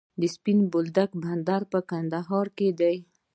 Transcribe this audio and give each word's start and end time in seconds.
د 0.19 0.21
سپین 0.35 0.59
بولدک 0.71 1.09
بندر 1.23 1.61
په 1.71 1.79
کندهار 1.89 2.47
کې 2.57 2.67
دی 2.79 2.97